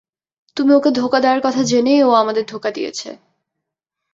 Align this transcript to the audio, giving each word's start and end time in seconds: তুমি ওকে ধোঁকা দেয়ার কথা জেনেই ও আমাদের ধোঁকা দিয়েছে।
তুমি 0.57 0.71
ওকে 0.73 0.89
ধোঁকা 0.91 1.19
দেয়ার 1.19 1.39
কথা 1.43 1.61
জেনেই 1.63 2.01
ও 2.03 2.09
আমাদের 2.13 2.43
ধোঁকা 2.45 2.69
দিয়েছে। 2.71 3.09